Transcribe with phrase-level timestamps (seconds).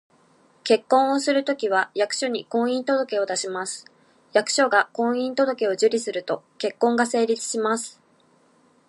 [0.63, 3.85] 結婚をするときは、役所に「婚姻届」を出します。
[4.33, 8.01] 役所が「婚姻届」を受理すると、結婚が成立します